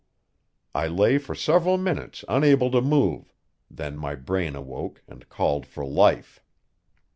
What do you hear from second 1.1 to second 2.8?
for several minutes unable